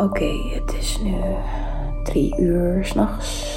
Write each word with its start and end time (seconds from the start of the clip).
Oké, 0.00 0.54
het 0.54 0.74
is 0.74 0.98
nu 0.98 1.14
drie 2.02 2.40
uur 2.40 2.84
s'nachts. 2.84 3.52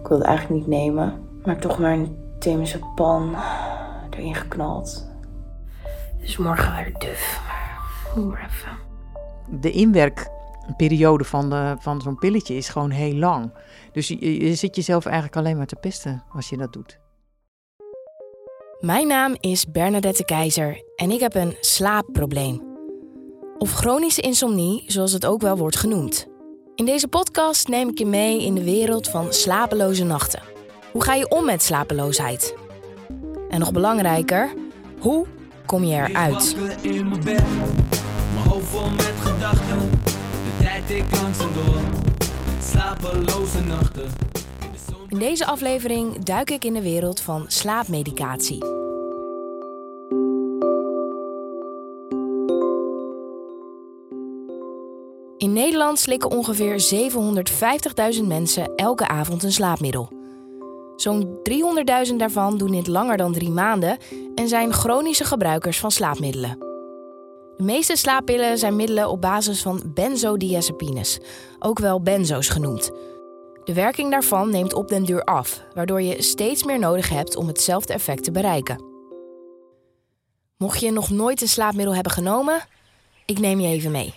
Ik 0.00 0.08
wil 0.08 0.18
het 0.18 0.26
eigenlijk 0.26 0.60
niet 0.60 0.68
nemen, 0.68 1.28
maar 1.44 1.58
toch 1.58 1.78
maar 1.78 1.92
een 1.92 2.24
Themische 2.38 2.78
pan 2.94 3.36
erin 4.10 4.34
geknald. 4.34 5.10
Dus 6.20 6.36
morgen 6.36 6.74
weer 6.74 6.94
duf, 6.98 7.40
maar 7.46 7.80
moet 8.16 8.32
maar 8.32 8.50
even. 8.50 8.78
De 9.60 9.70
inwerkperiode 9.70 11.24
van, 11.24 11.50
de, 11.50 11.76
van 11.78 12.00
zo'n 12.00 12.18
pilletje 12.18 12.54
is 12.54 12.68
gewoon 12.68 12.90
heel 12.90 13.14
lang. 13.14 13.52
Dus 13.92 14.08
je, 14.08 14.44
je 14.44 14.54
zit 14.54 14.76
jezelf 14.76 15.04
eigenlijk 15.04 15.36
alleen 15.36 15.56
maar 15.56 15.66
te 15.66 15.76
pesten 15.76 16.24
als 16.32 16.48
je 16.48 16.56
dat 16.56 16.72
doet. 16.72 17.00
Mijn 18.80 19.06
naam 19.06 19.36
is 19.40 19.70
Bernadette 19.70 20.24
Keizer 20.24 20.82
en 20.96 21.10
ik 21.10 21.20
heb 21.20 21.34
een 21.34 21.56
slaapprobleem. 21.60 22.75
Of 23.66 23.72
chronische 23.72 24.20
insomnie, 24.20 24.84
zoals 24.86 25.12
het 25.12 25.26
ook 25.26 25.40
wel 25.40 25.56
wordt 25.56 25.76
genoemd. 25.76 26.26
In 26.74 26.84
deze 26.84 27.08
podcast 27.08 27.68
neem 27.68 27.88
ik 27.88 27.98
je 27.98 28.06
mee 28.06 28.42
in 28.42 28.54
de 28.54 28.64
wereld 28.64 29.08
van 29.08 29.32
slapeloze 29.32 30.04
nachten. 30.04 30.42
Hoe 30.92 31.02
ga 31.02 31.14
je 31.14 31.28
om 31.28 31.44
met 31.44 31.62
slapeloosheid? 31.62 32.54
En 33.48 33.58
nog 33.58 33.72
belangrijker, 33.72 34.54
hoe 34.98 35.26
kom 35.66 35.84
je 35.84 35.94
eruit? 35.94 36.56
in 45.08 45.18
deze 45.18 45.46
aflevering 45.46 46.24
duik 46.24 46.50
ik 46.50 46.64
in 46.64 46.72
de 46.72 46.82
wereld 46.82 47.20
van 47.20 47.44
slaapmedicatie. 47.46 48.85
In 55.38 55.52
Nederland 55.52 55.98
slikken 55.98 56.30
ongeveer 56.30 57.10
750.000 58.14 58.24
mensen 58.24 58.74
elke 58.76 59.08
avond 59.08 59.42
een 59.42 59.52
slaapmiddel. 59.52 60.08
Zo'n 60.96 61.38
300.000 62.08 62.16
daarvan 62.16 62.58
doen 62.58 62.70
dit 62.70 62.86
langer 62.86 63.16
dan 63.16 63.32
drie 63.32 63.50
maanden 63.50 63.98
en 64.34 64.48
zijn 64.48 64.72
chronische 64.72 65.24
gebruikers 65.24 65.78
van 65.78 65.90
slaapmiddelen. 65.90 66.58
De 67.56 67.62
meeste 67.62 67.96
slaappillen 67.96 68.58
zijn 68.58 68.76
middelen 68.76 69.08
op 69.08 69.20
basis 69.20 69.62
van 69.62 69.82
benzodiazepines, 69.94 71.18
ook 71.58 71.78
wel 71.78 72.02
benzo's 72.02 72.48
genoemd. 72.48 72.90
De 73.64 73.74
werking 73.74 74.10
daarvan 74.10 74.50
neemt 74.50 74.74
op 74.74 74.88
den 74.88 75.04
duur 75.04 75.24
af, 75.24 75.62
waardoor 75.74 76.02
je 76.02 76.22
steeds 76.22 76.64
meer 76.64 76.78
nodig 76.78 77.08
hebt 77.08 77.36
om 77.36 77.46
hetzelfde 77.46 77.92
effect 77.92 78.24
te 78.24 78.30
bereiken. 78.30 78.84
Mocht 80.56 80.80
je 80.80 80.90
nog 80.90 81.10
nooit 81.10 81.40
een 81.40 81.48
slaapmiddel 81.48 81.94
hebben 81.94 82.12
genomen, 82.12 82.64
ik 83.26 83.38
neem 83.38 83.60
je 83.60 83.68
even 83.68 83.90
mee. 83.90 84.14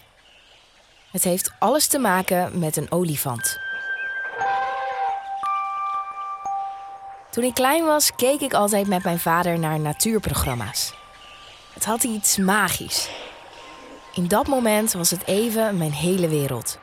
Het 1.11 1.23
heeft 1.23 1.51
alles 1.59 1.87
te 1.87 1.99
maken 1.99 2.59
met 2.59 2.77
een 2.77 2.91
olifant. 2.91 3.59
Toen 7.29 7.43
ik 7.43 7.53
klein 7.53 7.85
was, 7.85 8.15
keek 8.15 8.39
ik 8.39 8.53
altijd 8.53 8.87
met 8.87 9.03
mijn 9.03 9.19
vader 9.19 9.59
naar 9.59 9.79
natuurprogramma's. 9.79 10.93
Het 11.73 11.85
had 11.85 12.03
iets 12.03 12.37
magisch. 12.37 13.09
In 14.13 14.27
dat 14.27 14.47
moment 14.47 14.93
was 14.93 15.09
het 15.11 15.25
even 15.25 15.77
mijn 15.77 15.91
hele 15.91 16.27
wereld. 16.27 16.79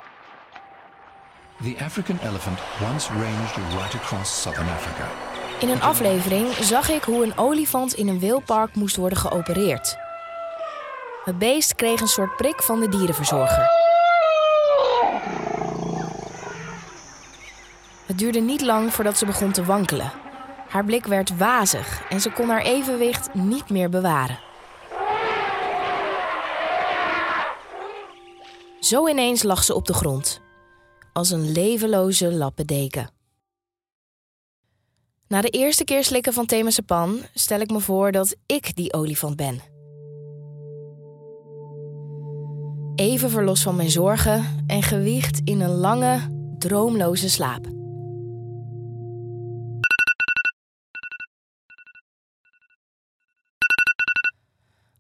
The 1.63 1.77
African 1.85 2.19
elephant 2.23 2.59
once 2.93 3.13
ranged 3.13 3.73
right 3.73 3.95
across 3.95 4.43
southern 4.43 4.69
Africa. 4.69 5.09
In 5.61 5.69
een 5.69 5.83
aflevering 5.83 6.53
zag 6.53 6.89
ik 6.89 7.03
hoe 7.03 7.25
een 7.25 7.39
olifant 7.39 7.95
in 7.95 8.09
een 8.09 8.19
wildpark 8.19 8.75
moest 8.75 8.97
worden 8.97 9.19
geopereerd. 9.19 9.97
Het 11.25 11.39
beest 11.39 11.75
kreeg 11.75 12.01
een 12.01 12.07
soort 12.07 12.37
prik 12.37 12.63
van 12.63 12.81
de 12.81 12.89
dierenverzorger. 12.89 13.87
Het 18.07 18.19
duurde 18.19 18.41
niet 18.41 18.61
lang 18.61 18.93
voordat 18.93 19.19
ze 19.19 19.27
begon 19.27 19.53
te 19.53 19.65
wankelen. 19.65 20.13
Haar 20.69 20.85
blik 20.85 21.07
werd 21.07 21.37
wazig 21.37 22.09
en 22.09 22.21
ze 22.21 22.31
kon 22.31 22.49
haar 22.49 22.63
evenwicht 22.63 23.35
niet 23.35 23.71
meer 23.71 23.89
bewaren. 23.89 24.39
Zo 28.81 29.09
ineens 29.09 29.43
lag 29.43 29.65
ze 29.65 29.75
op 29.75 29.87
de 29.87 29.95
grond, 29.95 30.41
als 31.13 31.31
een 31.31 31.53
levenloze 31.53 32.33
lappendeken. 32.33 33.11
Na 35.29 35.41
de 35.41 35.49
eerste 35.49 35.85
keer 35.85 36.05
slikken 36.05 36.33
van 36.33 36.47
Temazepam 36.47 37.19
stel 37.35 37.61
ik 37.61 37.71
me 37.71 37.81
voor 37.81 38.13
dat 38.13 38.37
ik 38.47 38.77
die 38.77 38.93
olifant 38.93 39.37
ben. 39.37 39.61
Even 42.95 43.31
verlost 43.31 43.63
van 43.63 43.77
mijn 43.77 43.91
zorgen 43.91 44.65
en 44.67 44.83
gewiegd 44.83 45.41
in 45.45 45.61
een 45.61 45.75
lange, 45.75 46.21
droomloze 46.59 47.31
slaap. 47.31 47.67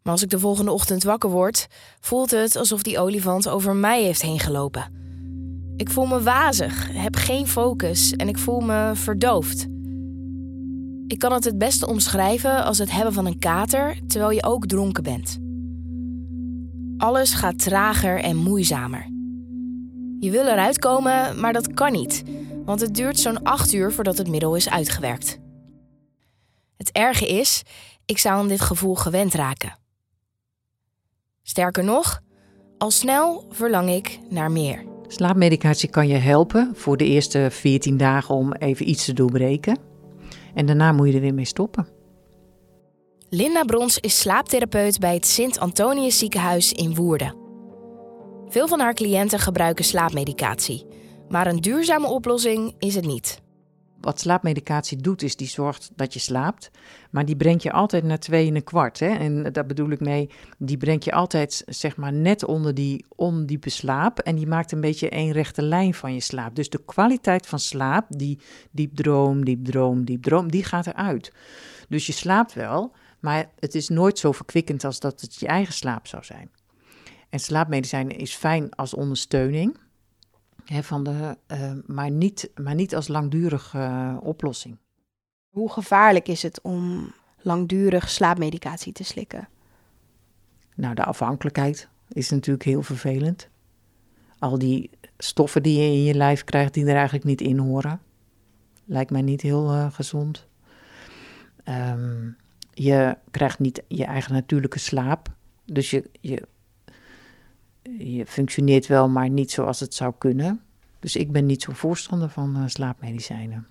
Maar 0.06 0.15
als 0.15 0.25
ik 0.25 0.31
de 0.31 0.39
volgende 0.39 0.71
ochtend 0.71 1.03
wakker 1.03 1.31
word, 1.31 1.67
voelt 2.00 2.31
het 2.31 2.56
alsof 2.56 2.83
die 2.83 2.99
olifant 2.99 3.49
over 3.49 3.77
mij 3.77 4.03
heeft 4.03 4.22
heen 4.22 4.39
gelopen. 4.39 4.93
Ik 5.77 5.91
voel 5.91 6.06
me 6.06 6.22
wazig, 6.22 6.93
heb 6.93 7.17
geen 7.17 7.47
focus 7.47 8.12
en 8.12 8.28
ik 8.28 8.39
voel 8.39 8.61
me 8.61 8.91
verdoofd. 8.95 9.66
Ik 11.06 11.19
kan 11.19 11.33
het 11.33 11.45
het 11.45 11.59
beste 11.59 11.87
omschrijven 11.87 12.65
als 12.65 12.78
het 12.78 12.91
hebben 12.91 13.12
van 13.12 13.27
een 13.27 13.39
kater 13.39 13.99
terwijl 14.06 14.31
je 14.31 14.45
ook 14.45 14.66
dronken 14.66 15.03
bent. 15.03 15.39
Alles 16.97 17.34
gaat 17.34 17.59
trager 17.59 18.21
en 18.21 18.37
moeizamer. 18.37 19.11
Je 20.19 20.31
wil 20.31 20.47
eruit 20.47 20.78
komen, 20.78 21.41
maar 21.41 21.53
dat 21.53 21.75
kan 21.75 21.93
niet, 21.93 22.22
want 22.65 22.81
het 22.81 22.95
duurt 22.95 23.19
zo'n 23.19 23.43
acht 23.43 23.72
uur 23.72 23.93
voordat 23.93 24.19
het 24.19 24.28
middel 24.28 24.55
is 24.55 24.71
uitgewerkt. 24.71 25.39
Het 26.77 26.93
erge 26.93 27.28
is, 27.28 27.62
ik 28.05 28.19
zou 28.19 28.39
aan 28.39 28.49
dit 28.49 28.61
gevoel 28.61 28.95
gewend 28.95 29.34
raken. 29.34 29.84
Sterker 31.49 31.84
nog, 31.84 32.21
al 32.79 32.91
snel 32.91 33.45
verlang 33.51 33.91
ik 33.91 34.19
naar 34.29 34.51
meer. 34.51 34.84
Slaapmedicatie 35.07 35.89
kan 35.89 36.09
je 36.09 36.15
helpen 36.15 36.73
voor 36.75 36.97
de 36.97 37.05
eerste 37.05 37.49
14 37.51 37.97
dagen 37.97 38.34
om 38.34 38.53
even 38.53 38.89
iets 38.89 39.05
te 39.05 39.12
doorbreken. 39.12 39.79
En 40.55 40.67
daarna 40.67 40.93
moet 40.93 41.09
je 41.09 41.15
er 41.15 41.21
weer 41.21 41.34
mee 41.34 41.45
stoppen. 41.45 41.89
Linda 43.29 43.65
Brons 43.65 43.99
is 43.99 44.21
slaaptherapeut 44.21 44.99
bij 44.99 45.15
het 45.15 45.27
Sint 45.27 45.59
Antonius 45.59 46.19
ziekenhuis 46.19 46.73
in 46.73 46.95
Woerden. 46.95 47.34
Veel 48.49 48.69
van 48.69 48.81
haar 48.81 48.95
cliënten 48.95 49.39
gebruiken 49.39 49.84
slaapmedicatie, 49.84 50.87
maar 51.28 51.47
een 51.47 51.61
duurzame 51.61 52.07
oplossing 52.07 52.75
is 52.78 52.95
het 52.95 53.07
niet. 53.07 53.45
Wat 54.06 54.21
slaapmedicatie 54.21 54.97
doet, 54.97 55.22
is 55.22 55.37
die 55.37 55.49
zorgt 55.49 55.91
dat 55.97 56.12
je 56.12 56.19
slaapt. 56.19 56.71
Maar 57.11 57.25
die 57.25 57.37
brengt 57.37 57.62
je 57.62 57.72
altijd 57.72 58.05
naar 58.05 58.19
twee 58.19 58.49
en 58.49 58.55
een 58.55 58.65
kwart. 58.65 58.99
Hè? 58.99 59.06
En 59.06 59.53
daar 59.53 59.67
bedoel 59.67 59.91
ik 59.91 60.00
mee, 60.00 60.31
die 60.59 60.77
brengt 60.77 61.05
je 61.05 61.12
altijd 61.12 61.62
zeg 61.67 61.97
maar 61.97 62.12
net 62.12 62.45
onder 62.45 62.75
die 62.75 63.05
ondiepe 63.09 63.71
slaap. 63.71 64.19
En 64.19 64.37
die 64.37 64.47
maakt 64.47 64.72
een 64.72 64.81
beetje 64.81 65.09
één 65.09 65.33
rechte 65.33 65.62
lijn 65.62 65.95
van 65.95 66.15
je 66.15 66.21
slaap. 66.21 66.55
Dus 66.55 66.69
de 66.69 66.84
kwaliteit 66.84 67.47
van 67.47 67.59
slaap, 67.59 68.06
die 68.09 68.39
diepdroom, 68.71 69.45
diepdroom, 69.45 70.05
diepdroom, 70.05 70.50
die 70.50 70.65
gaat 70.65 70.87
eruit. 70.87 71.33
Dus 71.89 72.06
je 72.06 72.12
slaapt 72.12 72.53
wel, 72.55 72.93
maar 73.21 73.50
het 73.59 73.75
is 73.75 73.89
nooit 73.89 74.19
zo 74.19 74.33
verkwikkend 74.33 74.84
als 74.84 75.00
dat 75.00 75.21
het 75.21 75.34
je 75.34 75.47
eigen 75.47 75.75
slaap 75.75 76.06
zou 76.06 76.25
zijn. 76.25 76.50
En 77.28 77.39
slaapmedicijnen 77.39 78.16
is 78.16 78.34
fijn 78.34 78.75
als 78.75 78.95
ondersteuning 78.95 79.77
van 80.66 81.04
de, 81.04 81.37
uh, 81.53 81.72
maar, 81.87 82.10
niet, 82.10 82.50
maar 82.54 82.75
niet 82.75 82.94
als 82.94 83.09
langdurige 83.09 83.78
uh, 83.78 84.16
oplossing. 84.21 84.78
Hoe 85.50 85.72
gevaarlijk 85.72 86.28
is 86.28 86.43
het 86.43 86.60
om 86.60 87.12
langdurig 87.38 88.10
slaapmedicatie 88.10 88.93
te 88.93 89.04
slikken? 89.04 89.49
Nou, 90.74 90.95
de 90.95 91.04
afhankelijkheid 91.04 91.89
is 92.09 92.30
natuurlijk 92.30 92.65
heel 92.65 92.83
vervelend. 92.83 93.48
Al 94.39 94.59
die 94.59 94.91
stoffen 95.18 95.63
die 95.63 95.78
je 95.78 95.86
in 95.86 96.03
je 96.03 96.15
lijf 96.15 96.45
krijgt, 96.45 96.74
die 96.74 96.86
er 96.86 96.95
eigenlijk 96.95 97.24
niet 97.24 97.41
in 97.41 97.59
horen. 97.59 98.01
Lijkt 98.84 99.10
mij 99.10 99.22
niet 99.22 99.41
heel 99.41 99.74
uh, 99.74 99.92
gezond. 99.92 100.47
Um, 101.65 102.36
je 102.72 103.16
krijgt 103.30 103.59
niet 103.59 103.83
je 103.89 104.04
eigen 104.04 104.33
natuurlijke 104.33 104.78
slaap. 104.78 105.34
Dus 105.65 105.91
je, 105.91 106.10
je 106.21 106.48
je 107.98 108.27
functioneert 108.27 108.86
wel, 108.86 109.09
maar 109.09 109.28
niet 109.28 109.50
zoals 109.50 109.80
het 109.80 109.94
zou 109.94 110.15
kunnen. 110.18 110.60
Dus 111.00 111.16
ik 111.16 111.33
ben 111.33 111.47
niet 111.47 111.62
zo'n 111.62 111.74
voorstander 111.74 112.28
van 112.28 112.56
uh, 112.56 112.62
slaapmedicijnen. 112.66 113.66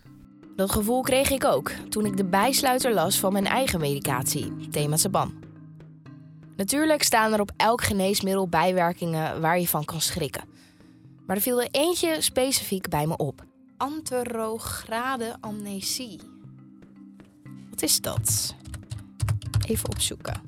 Dat 0.56 0.72
gevoel 0.72 1.02
kreeg 1.02 1.30
ik 1.30 1.46
ook 1.46 1.72
toen 1.90 2.06
ik 2.06 2.18
de 2.18 2.26
bijsluiter 2.26 2.94
las 2.94 3.20
van 3.20 3.34
mijn 3.34 3.46
eigen 3.46 3.80
medicatie, 3.80 4.68
Temazepam. 4.70 5.34
Natuurlijk 6.56 7.04
staan 7.04 7.34
er 7.34 7.40
op 7.40 7.52
elk 7.58 7.82
geneesmiddel 7.82 8.48
bijwerkingen 8.48 9.42
waar 9.42 9.60
je 9.60 9.68
van 9.68 9.86
kan 9.86 10.02
schrikken. 10.02 10.44
Maar 11.26 11.36
er 11.36 11.42
viel 11.42 11.62
er 11.62 11.68
eentje 11.72 12.22
specifiek 12.22 12.90
bij 12.90 13.08
me 13.08 13.18
op. 13.18 13.46
Anterograde 13.78 15.36
amnesie. 15.40 16.20
Wat 17.70 17.82
is 17.82 18.02
dat? 18.02 18.56
Even 19.68 19.90
opzoeken. 19.90 20.42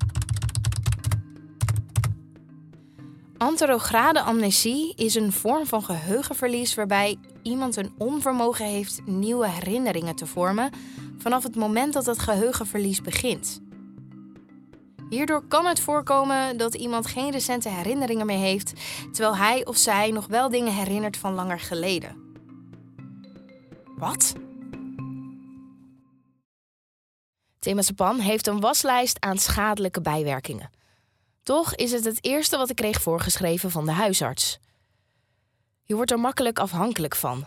Anterograde 3.38 4.20
amnesie 4.20 4.94
is 4.96 5.14
een 5.14 5.32
vorm 5.32 5.66
van 5.66 5.82
geheugenverlies 5.82 6.74
waarbij 6.74 7.16
iemand 7.42 7.76
een 7.76 7.92
onvermogen 7.98 8.66
heeft 8.66 9.00
nieuwe 9.06 9.48
herinneringen 9.48 10.16
te 10.16 10.26
vormen 10.26 10.70
vanaf 11.18 11.42
het 11.42 11.56
moment 11.56 11.92
dat 11.92 12.06
het 12.06 12.18
geheugenverlies 12.18 13.00
begint. 13.00 13.60
Hierdoor 15.08 15.46
kan 15.48 15.66
het 15.66 15.80
voorkomen 15.80 16.56
dat 16.56 16.74
iemand 16.74 17.06
geen 17.06 17.30
recente 17.30 17.68
herinneringen 17.68 18.26
meer 18.26 18.38
heeft, 18.38 18.72
terwijl 19.12 19.36
hij 19.36 19.66
of 19.66 19.76
zij 19.76 20.10
nog 20.10 20.26
wel 20.26 20.48
dingen 20.48 20.74
herinnert 20.74 21.16
van 21.16 21.34
langer 21.34 21.60
geleden. 21.60 22.16
Wat? 23.96 24.34
Temazepam 27.58 28.18
heeft 28.18 28.46
een 28.46 28.60
waslijst 28.60 29.20
aan 29.20 29.38
schadelijke 29.38 30.00
bijwerkingen. 30.00 30.77
Toch 31.48 31.74
is 31.74 31.92
het 31.92 32.04
het 32.04 32.24
eerste 32.24 32.56
wat 32.56 32.70
ik 32.70 32.76
kreeg 32.76 33.02
voorgeschreven 33.02 33.70
van 33.70 33.84
de 33.84 33.92
huisarts. 33.92 34.58
Je 35.82 35.94
wordt 35.94 36.10
er 36.10 36.20
makkelijk 36.20 36.58
afhankelijk 36.58 37.14
van, 37.14 37.46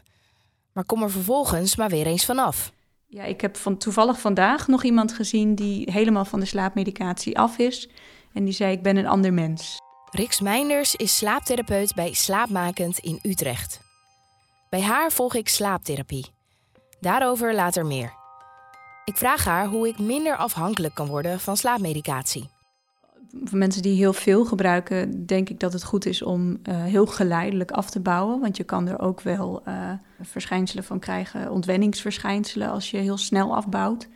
maar 0.73 0.83
kom 0.83 1.03
er 1.03 1.11
vervolgens 1.11 1.75
maar 1.75 1.89
weer 1.89 2.05
eens 2.05 2.25
vanaf. 2.25 2.71
Ja, 3.07 3.23
ik 3.23 3.41
heb 3.41 3.57
van, 3.57 3.77
toevallig 3.77 4.19
vandaag 4.19 4.67
nog 4.67 4.83
iemand 4.83 5.13
gezien 5.13 5.55
die 5.55 5.91
helemaal 5.91 6.25
van 6.25 6.39
de 6.39 6.45
slaapmedicatie 6.45 7.37
af 7.37 7.57
is. 7.57 7.89
En 8.33 8.45
die 8.45 8.53
zei: 8.53 8.71
Ik 8.71 8.83
ben 8.83 8.97
een 8.97 9.07
ander 9.07 9.33
mens. 9.33 9.77
Rix 10.11 10.39
Meinders 10.39 10.95
is 10.95 11.17
slaaptherapeut 11.17 11.95
bij 11.95 12.13
Slaapmakend 12.13 12.97
in 12.97 13.19
Utrecht. 13.23 13.81
Bij 14.69 14.81
haar 14.81 15.11
volg 15.11 15.33
ik 15.33 15.49
slaaptherapie. 15.49 16.25
Daarover 16.99 17.55
later 17.55 17.85
meer. 17.85 18.13
Ik 19.05 19.17
vraag 19.17 19.45
haar 19.45 19.67
hoe 19.67 19.87
ik 19.87 19.99
minder 19.99 20.37
afhankelijk 20.37 20.93
kan 20.93 21.07
worden 21.07 21.39
van 21.39 21.57
slaapmedicatie. 21.57 22.49
Voor 23.43 23.57
mensen 23.57 23.81
die 23.81 23.95
heel 23.95 24.13
veel 24.13 24.45
gebruiken, 24.45 25.25
denk 25.25 25.49
ik 25.49 25.59
dat 25.59 25.73
het 25.73 25.83
goed 25.83 26.05
is 26.05 26.21
om 26.21 26.49
uh, 26.49 26.83
heel 26.83 27.05
geleidelijk 27.05 27.71
af 27.71 27.89
te 27.89 27.99
bouwen. 27.99 28.39
Want 28.39 28.57
je 28.57 28.63
kan 28.63 28.87
er 28.87 28.99
ook 28.99 29.21
wel 29.21 29.61
uh, 29.67 29.91
verschijnselen 30.21 30.83
van 30.83 30.99
krijgen, 30.99 31.51
ontwenningsverschijnselen, 31.51 32.69
als 32.69 32.91
je 32.91 32.97
heel 32.97 33.17
snel 33.17 33.55
afbouwt. 33.55 34.07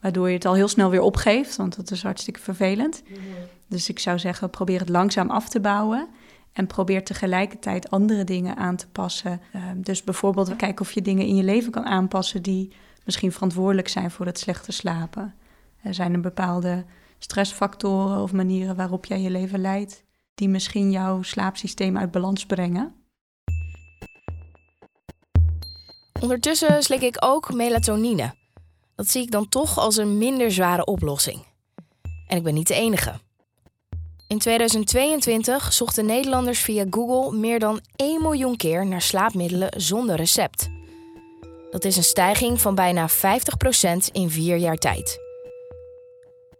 Waardoor 0.00 0.28
je 0.28 0.34
het 0.34 0.44
al 0.44 0.54
heel 0.54 0.68
snel 0.68 0.90
weer 0.90 1.00
opgeeft, 1.00 1.56
want 1.56 1.76
dat 1.76 1.90
is 1.90 2.02
hartstikke 2.02 2.40
vervelend. 2.40 3.02
Mm 3.08 3.14
-hmm. 3.14 3.24
Dus 3.68 3.88
ik 3.88 3.98
zou 3.98 4.18
zeggen, 4.18 4.50
probeer 4.50 4.80
het 4.80 4.88
langzaam 4.88 5.30
af 5.30 5.48
te 5.48 5.60
bouwen. 5.60 6.08
En 6.52 6.66
probeer 6.66 7.04
tegelijkertijd 7.04 7.90
andere 7.90 8.24
dingen 8.24 8.56
aan 8.56 8.76
te 8.76 8.88
passen. 8.88 9.40
Uh, 9.56 9.62
dus 9.76 10.04
bijvoorbeeld 10.04 10.56
kijken 10.56 10.84
of 10.84 10.92
je 10.92 11.02
dingen 11.02 11.26
in 11.26 11.36
je 11.36 11.42
leven 11.42 11.72
kan 11.72 11.84
aanpassen 11.84 12.42
die 12.42 12.72
misschien 13.04 13.32
verantwoordelijk 13.32 13.88
zijn 13.88 14.10
voor 14.10 14.26
het 14.26 14.38
slechte 14.38 14.72
slapen. 14.72 15.34
Er 15.82 15.94
zijn 15.94 16.12
er 16.12 16.20
bepaalde 16.20 16.84
stressfactoren 17.24 18.22
of 18.22 18.32
manieren 18.32 18.76
waarop 18.76 19.04
jij 19.04 19.20
je 19.20 19.30
leven 19.30 19.60
leidt, 19.60 20.04
die 20.34 20.48
misschien 20.48 20.90
jouw 20.90 21.22
slaapsysteem 21.22 21.98
uit 21.98 22.10
balans 22.10 22.46
brengen. 22.46 22.94
Ondertussen 26.20 26.82
slik 26.82 27.00
ik 27.00 27.16
ook 27.20 27.52
melatonine. 27.52 28.34
Dat 28.94 29.08
zie 29.08 29.22
ik 29.22 29.30
dan 29.30 29.48
toch 29.48 29.78
als 29.78 29.96
een 29.96 30.18
minder 30.18 30.52
zware 30.52 30.84
oplossing. 30.84 31.42
En 32.26 32.36
ik 32.36 32.42
ben 32.42 32.54
niet 32.54 32.68
de 32.68 32.74
enige. 32.74 33.12
In 34.28 34.38
2022 34.38 35.72
zochten 35.72 36.06
Nederlanders 36.06 36.60
via 36.60 36.86
Google 36.90 37.38
meer 37.38 37.58
dan 37.58 37.80
1 37.96 38.22
miljoen 38.22 38.56
keer 38.56 38.86
naar 38.86 39.02
slaapmiddelen 39.02 39.80
zonder 39.80 40.16
recept. 40.16 40.68
Dat 41.70 41.84
is 41.84 41.96
een 41.96 42.02
stijging 42.02 42.60
van 42.60 42.74
bijna 42.74 43.08
50% 43.10 43.12
in 44.12 44.30
vier 44.30 44.56
jaar 44.56 44.76
tijd. 44.76 45.23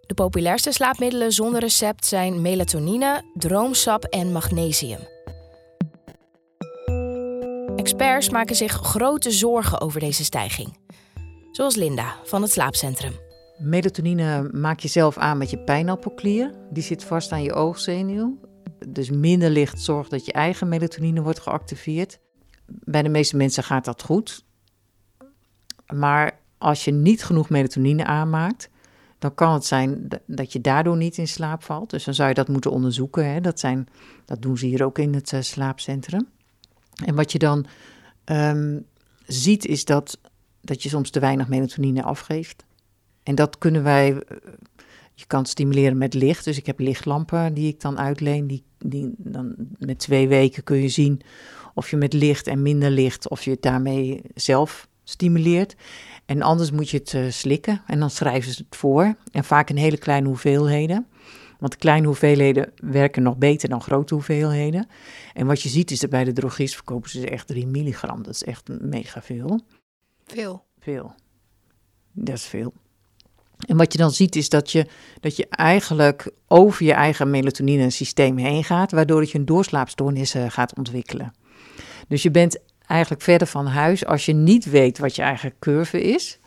De 0.06 0.14
populairste 0.14 0.72
slaapmiddelen 0.72 1.32
zonder 1.32 1.60
recept 1.60 2.06
zijn 2.06 2.40
melatonine, 2.40 3.22
droomsap 3.34 4.04
en 4.04 4.32
magnesium. 4.32 4.98
Experts 7.76 8.30
maken 8.30 8.56
zich 8.56 8.72
grote 8.72 9.30
zorgen 9.30 9.80
over 9.80 10.00
deze 10.00 10.24
stijging. 10.24 10.76
Zoals 11.52 11.74
Linda 11.74 12.16
van 12.24 12.42
het 12.42 12.50
slaapcentrum. 12.50 13.12
Melatonine 13.58 14.48
maak 14.52 14.80
je 14.80 14.88
zelf 14.88 15.16
aan 15.18 15.38
met 15.38 15.50
je 15.50 15.58
pijnappelklier. 15.58 16.50
Die 16.70 16.82
zit 16.82 17.04
vast 17.04 17.32
aan 17.32 17.42
je 17.42 17.52
oogzenuw. 17.52 18.40
Dus 18.88 19.10
minder 19.10 19.50
licht 19.50 19.80
zorgt 19.80 20.10
dat 20.10 20.26
je 20.26 20.32
eigen 20.32 20.68
melatonine 20.68 21.22
wordt 21.22 21.40
geactiveerd. 21.40 22.18
Bij 22.66 23.02
de 23.02 23.08
meeste 23.08 23.36
mensen 23.36 23.62
gaat 23.62 23.84
dat 23.84 24.02
goed. 24.02 24.44
Maar 25.94 26.40
als 26.58 26.84
je 26.84 26.90
niet 26.90 27.24
genoeg 27.24 27.48
melatonine 27.48 28.04
aanmaakt, 28.04 28.68
dan 29.24 29.34
kan 29.34 29.52
het 29.52 29.64
zijn 29.64 30.08
dat 30.26 30.52
je 30.52 30.60
daardoor 30.60 30.96
niet 30.96 31.18
in 31.18 31.28
slaap 31.28 31.62
valt. 31.62 31.90
Dus 31.90 32.04
dan 32.04 32.14
zou 32.14 32.28
je 32.28 32.34
dat 32.34 32.48
moeten 32.48 32.70
onderzoeken. 32.70 33.32
Hè. 33.32 33.40
Dat, 33.40 33.60
zijn, 33.60 33.88
dat 34.24 34.42
doen 34.42 34.58
ze 34.58 34.66
hier 34.66 34.84
ook 34.84 34.98
in 34.98 35.14
het 35.14 35.32
uh, 35.32 35.40
slaapcentrum. 35.40 36.26
En 37.04 37.14
wat 37.14 37.32
je 37.32 37.38
dan 37.38 37.66
um, 38.24 38.86
ziet 39.26 39.66
is 39.66 39.84
dat, 39.84 40.18
dat 40.60 40.82
je 40.82 40.88
soms 40.88 41.10
te 41.10 41.20
weinig 41.20 41.48
melatonine 41.48 42.02
afgeeft. 42.02 42.64
En 43.22 43.34
dat 43.34 43.58
kunnen 43.58 43.82
wij, 43.82 44.12
uh, 44.12 44.20
je 45.14 45.26
kan 45.26 45.46
stimuleren 45.46 45.98
met 45.98 46.14
licht. 46.14 46.44
Dus 46.44 46.56
ik 46.56 46.66
heb 46.66 46.78
lichtlampen 46.78 47.54
die 47.54 47.68
ik 47.68 47.80
dan 47.80 47.98
uitleen. 47.98 48.46
Die, 48.46 48.64
die 48.78 49.14
dan 49.18 49.54
met 49.78 49.98
twee 49.98 50.28
weken 50.28 50.64
kun 50.64 50.76
je 50.76 50.88
zien 50.88 51.20
of 51.74 51.90
je 51.90 51.96
met 51.96 52.12
licht 52.12 52.46
en 52.46 52.62
minder 52.62 52.90
licht, 52.90 53.28
of 53.28 53.42
je 53.42 53.50
het 53.50 53.62
daarmee 53.62 54.22
zelf 54.34 54.88
stimuleert. 55.04 55.76
En 56.26 56.42
anders 56.42 56.70
moet 56.70 56.90
je 56.90 56.96
het 56.96 57.12
uh, 57.12 57.30
slikken 57.30 57.82
en 57.86 57.98
dan 57.98 58.10
schrijven 58.10 58.52
ze 58.52 58.64
het 58.68 58.76
voor. 58.76 59.14
En 59.32 59.44
vaak 59.44 59.70
in 59.70 59.76
hele 59.76 59.98
kleine 59.98 60.28
hoeveelheden. 60.28 61.06
Want 61.58 61.76
kleine 61.76 62.06
hoeveelheden 62.06 62.72
werken 62.76 63.22
nog 63.22 63.36
beter 63.36 63.68
dan 63.68 63.80
grote 63.80 64.14
hoeveelheden. 64.14 64.88
En 65.34 65.46
wat 65.46 65.62
je 65.62 65.68
ziet 65.68 65.90
is 65.90 66.00
dat 66.00 66.10
bij 66.10 66.24
de 66.24 66.32
drogist 66.32 66.74
verkopen 66.74 67.10
ze 67.10 67.28
echt 67.28 67.46
3 67.46 67.66
milligram. 67.66 68.22
Dat 68.22 68.34
is 68.34 68.44
echt 68.44 68.68
mega 68.80 69.22
veel. 69.22 69.60
Veel. 70.24 70.64
Veel. 70.78 71.14
Dat 72.12 72.34
is 72.34 72.46
veel. 72.46 72.72
En 73.66 73.76
wat 73.76 73.92
je 73.92 73.98
dan 73.98 74.10
ziet 74.10 74.36
is 74.36 74.48
dat 74.48 74.72
je, 74.72 74.86
dat 75.20 75.36
je 75.36 75.46
eigenlijk 75.48 76.30
over 76.48 76.84
je 76.84 76.92
eigen 76.92 77.30
melatonine 77.30 77.90
systeem 77.90 78.36
heen 78.36 78.64
gaat, 78.64 78.92
waardoor 78.92 79.22
je 79.22 79.34
een 79.34 79.44
doorslaapstoornis 79.44 80.34
uh, 80.34 80.44
gaat 80.48 80.76
ontwikkelen. 80.76 81.32
Dus 82.08 82.22
je 82.22 82.30
bent 82.30 82.58
eigenlijk 82.86 83.22
verder 83.22 83.46
van 83.46 83.66
huis 83.66 84.06
als 84.06 84.26
je 84.26 84.32
niet 84.32 84.70
weet 84.70 84.98
wat 84.98 85.16
je 85.16 85.22
eigen 85.22 85.52
curve 85.58 86.02
is. 86.02 86.38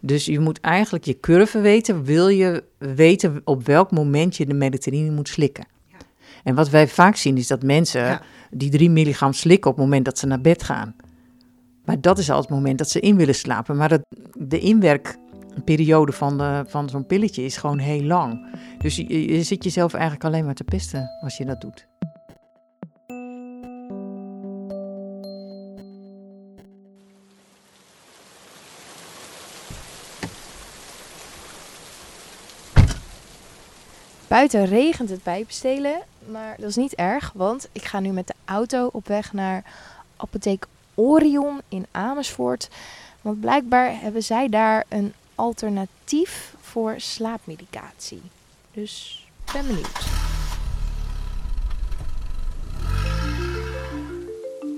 Dus 0.00 0.24
je 0.24 0.40
moet 0.40 0.60
eigenlijk 0.60 1.04
je 1.04 1.20
curve 1.20 1.60
weten, 1.60 2.04
wil 2.04 2.28
je 2.28 2.64
weten 2.78 3.40
op 3.44 3.66
welk 3.66 3.90
moment 3.90 4.36
je 4.36 4.46
de 4.46 4.54
melatonine 4.54 5.10
moet 5.10 5.28
slikken. 5.28 5.66
Ja. 5.86 5.96
En 6.44 6.54
wat 6.54 6.70
wij 6.70 6.88
vaak 6.88 7.16
zien 7.16 7.36
is 7.36 7.46
dat 7.46 7.62
mensen 7.62 8.04
ja. 8.04 8.22
die 8.50 8.70
3 8.70 8.90
milligram 8.90 9.32
slikken 9.32 9.70
op 9.70 9.76
het 9.76 9.84
moment 9.84 10.04
dat 10.04 10.18
ze 10.18 10.26
naar 10.26 10.40
bed 10.40 10.62
gaan. 10.62 10.96
Maar 11.84 12.00
dat 12.00 12.18
is 12.18 12.30
al 12.30 12.40
het 12.40 12.48
moment 12.48 12.78
dat 12.78 12.90
ze 12.90 13.00
in 13.00 13.16
willen 13.16 13.34
slapen. 13.34 13.76
Maar 13.76 13.88
dat, 13.88 14.00
de 14.32 14.58
inwerkperiode 14.58 16.12
van, 16.12 16.38
de, 16.38 16.64
van 16.68 16.88
zo'n 16.88 17.06
pilletje 17.06 17.44
is 17.44 17.56
gewoon 17.56 17.78
heel 17.78 18.02
lang. 18.02 18.46
Dus 18.78 18.96
je, 18.96 19.32
je 19.32 19.42
zit 19.42 19.64
jezelf 19.64 19.92
eigenlijk 19.94 20.24
alleen 20.24 20.44
maar 20.44 20.54
te 20.54 20.64
pesten 20.64 21.10
als 21.20 21.36
je 21.36 21.44
dat 21.44 21.60
doet. 21.60 21.86
Buiten 34.28 34.64
regent 34.64 35.10
het 35.10 35.22
pijpenstelen, 35.22 36.00
maar 36.30 36.54
dat 36.58 36.68
is 36.68 36.76
niet 36.76 36.94
erg, 36.94 37.32
want 37.34 37.68
ik 37.72 37.84
ga 37.84 38.00
nu 38.00 38.10
met 38.10 38.26
de 38.26 38.34
auto 38.44 38.88
op 38.92 39.06
weg 39.06 39.32
naar 39.32 39.64
apotheek 40.16 40.66
Orion 40.94 41.60
in 41.68 41.86
Amersfoort. 41.90 42.68
Want 43.20 43.40
blijkbaar 43.40 44.00
hebben 44.00 44.22
zij 44.22 44.48
daar 44.48 44.84
een 44.88 45.12
alternatief 45.34 46.54
voor 46.60 46.94
slaapmedicatie. 46.96 48.22
Dus 48.72 49.24
ben 49.52 49.66
benieuwd. 49.66 50.04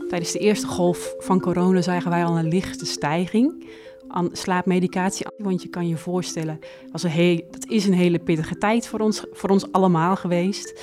Tijdens 0.08 0.32
de 0.32 0.38
eerste 0.38 0.66
golf 0.66 1.14
van 1.18 1.40
corona 1.40 1.82
zagen 1.82 2.10
wij 2.10 2.24
al 2.24 2.38
een 2.38 2.48
lichte 2.48 2.86
stijging 2.86 3.66
aan 4.08 4.28
slaapmedicatie. 4.32 5.26
Want 5.38 5.62
je 5.62 5.68
kan 5.68 5.88
je 5.88 5.96
voorstellen, 5.96 6.58
was 6.92 7.02
een 7.02 7.10
heel, 7.10 7.42
dat 7.50 7.66
is 7.66 7.86
een 7.86 7.94
hele 7.94 8.18
pittige 8.18 8.58
tijd 8.58 8.86
voor 8.86 9.00
ons, 9.00 9.24
voor 9.32 9.50
ons 9.50 9.72
allemaal 9.72 10.16
geweest. 10.16 10.80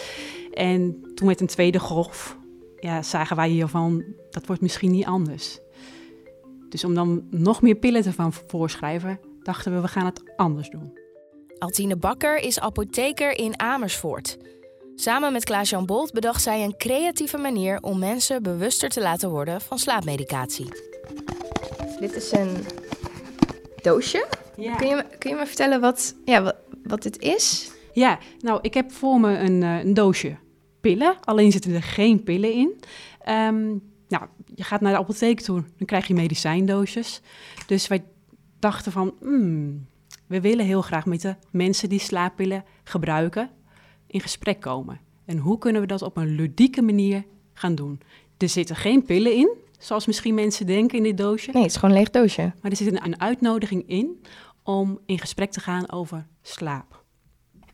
En 0.51 1.11
toen 1.15 1.27
met 1.27 1.41
een 1.41 1.47
tweede 1.47 1.79
golf 1.79 2.37
ja, 2.79 3.01
zagen 3.01 3.35
wij 3.35 3.49
hiervan, 3.49 4.03
dat 4.29 4.45
wordt 4.45 4.61
misschien 4.61 4.91
niet 4.91 5.05
anders. 5.05 5.59
Dus 6.69 6.83
om 6.83 6.93
dan 6.93 7.27
nog 7.29 7.61
meer 7.61 7.75
pillen 7.75 8.01
te 8.01 8.13
van 8.13 8.33
voorschrijven, 8.47 9.19
dachten 9.43 9.73
we, 9.73 9.81
we 9.81 9.87
gaan 9.87 10.05
het 10.05 10.33
anders 10.35 10.69
doen. 10.69 10.97
Altine 11.57 11.95
Bakker 11.95 12.37
is 12.37 12.59
apotheker 12.59 13.37
in 13.37 13.59
Amersfoort. 13.59 14.37
Samen 14.95 15.31
met 15.31 15.43
Klaas-Jan 15.43 15.85
Bolt 15.85 16.11
bedacht 16.11 16.41
zij 16.41 16.63
een 16.63 16.77
creatieve 16.77 17.37
manier 17.37 17.81
om 17.81 17.99
mensen 17.99 18.43
bewuster 18.43 18.89
te 18.89 19.01
laten 19.01 19.29
worden 19.29 19.61
van 19.61 19.79
slaapmedicatie. 19.79 20.67
Dit 21.99 22.15
is 22.15 22.31
een 22.31 22.57
doosje. 23.85 24.27
Ja. 24.57 24.75
Kun, 24.75 24.87
je, 24.87 24.95
me, 24.95 25.05
kun 25.17 25.29
je 25.29 25.35
me 25.35 25.45
vertellen 25.45 25.81
wat, 25.81 26.15
ja, 26.25 26.41
wat, 26.41 26.55
wat 26.83 27.03
dit 27.03 27.19
is? 27.19 27.71
Ja, 27.93 28.19
nou, 28.39 28.59
ik 28.61 28.73
heb 28.73 28.91
voor 28.91 29.19
me 29.19 29.37
een, 29.37 29.61
uh, 29.61 29.83
een 29.83 29.93
doosje 29.93 30.35
pillen, 30.81 31.17
alleen 31.23 31.51
zitten 31.51 31.73
er 31.73 31.83
geen 31.83 32.23
pillen 32.23 32.51
in. 32.51 32.79
Ehm, 33.19 33.67
nou, 34.07 34.27
je 34.55 34.63
gaat 34.63 34.81
naar 34.81 34.91
de 34.91 34.99
apotheek 34.99 35.41
toe, 35.41 35.63
dan 35.77 35.87
krijg 35.87 36.07
je 36.07 36.13
medicijndoosjes. 36.13 37.21
Dus 37.67 37.87
wij 37.87 38.03
dachten 38.59 38.91
van, 38.91 39.13
hmm, 39.19 39.87
we 40.27 40.41
willen 40.41 40.65
heel 40.65 40.81
graag 40.81 41.05
met 41.05 41.21
de 41.21 41.35
mensen 41.51 41.89
die 41.89 41.99
slaappillen 41.99 42.63
gebruiken 42.83 43.49
in 44.07 44.21
gesprek 44.21 44.59
komen. 44.59 44.99
En 45.25 45.37
hoe 45.37 45.57
kunnen 45.57 45.81
we 45.81 45.87
dat 45.87 46.01
op 46.01 46.17
een 46.17 46.35
ludieke 46.35 46.81
manier 46.81 47.23
gaan 47.53 47.75
doen? 47.75 47.99
Er 48.37 48.49
zitten 48.49 48.75
geen 48.75 49.03
pillen 49.03 49.33
in, 49.33 49.49
zoals 49.79 50.05
misschien 50.05 50.33
mensen 50.33 50.65
denken 50.65 50.97
in 50.97 51.03
dit 51.03 51.17
doosje. 51.17 51.51
Nee, 51.51 51.61
het 51.61 51.71
is 51.71 51.77
gewoon 51.77 51.95
een 51.95 52.01
leeg 52.01 52.09
doosje. 52.09 52.53
Maar 52.61 52.71
er 52.71 52.77
zit 52.77 52.87
een, 52.87 53.05
een 53.05 53.21
uitnodiging 53.21 53.83
in 53.87 54.21
om 54.63 54.99
in 55.05 55.19
gesprek 55.19 55.51
te 55.51 55.59
gaan 55.59 55.91
over 55.91 56.27
slaap. 56.41 57.03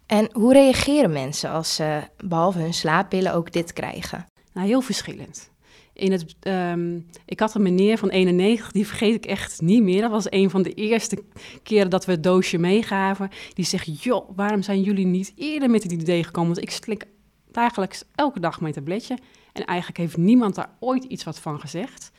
En 0.05 0.29
hoe 0.31 0.53
reageren 0.53 1.11
mensen 1.11 1.49
als 1.49 1.75
ze 1.75 2.01
behalve 2.25 2.59
hun 2.59 2.73
slaappillen 2.73 3.33
ook 3.33 3.51
dit 3.51 3.73
krijgen? 3.73 4.25
Nou, 4.53 4.67
heel 4.67 4.81
verschillend. 4.81 5.51
In 5.93 6.11
het, 6.11 6.35
ehm, 6.39 6.99
ik 7.25 7.39
had 7.39 7.55
een 7.55 7.61
meneer 7.61 7.97
van 7.97 8.09
91, 8.09 8.71
die 8.71 8.87
vergeet 8.87 9.15
ik 9.15 9.25
echt 9.25 9.61
niet 9.61 9.83
meer. 9.83 10.01
Dat 10.01 10.11
was 10.11 10.31
een 10.31 10.49
van 10.49 10.61
de 10.61 10.73
eerste 10.73 11.23
keren 11.63 11.89
dat 11.89 12.05
we 12.05 12.11
het 12.11 12.23
doosje 12.23 12.57
meegaven. 12.57 13.29
Die 13.53 13.65
zegt, 13.65 14.03
joh, 14.03 14.29
waarom 14.35 14.61
zijn 14.61 14.81
jullie 14.81 15.05
niet 15.05 15.33
eerder 15.35 15.69
met 15.69 15.83
het 15.83 15.91
idee 15.91 16.23
gekomen? 16.23 16.53
Want 16.53 16.65
ik 16.67 16.71
slik 16.71 17.05
dagelijks 17.51 18.03
elke 18.15 18.39
dag 18.39 18.61
mijn 18.61 18.73
tabletje. 18.73 19.17
En 19.53 19.65
eigenlijk 19.65 19.97
heeft 19.97 20.17
niemand 20.17 20.55
daar 20.55 20.75
ooit 20.79 21.03
iets 21.03 21.23
wat 21.23 21.39
van 21.39 21.59
gezegd. 21.59 22.11